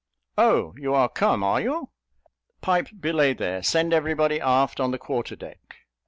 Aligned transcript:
"Oh! 0.39 0.73
you 0.77 0.95
are 0.95 1.07
come, 1.07 1.43
are 1.43 1.61
you? 1.61 1.91
Pipe, 2.61 2.87
belay 2.99 3.33
there 3.35 3.61
send 3.61 3.93
every 3.93 4.15
body 4.15 4.41
aft 4.41 4.79
on 4.79 4.89
the 4.89 4.97
quarter 4.97 5.35
deck." 5.35 5.75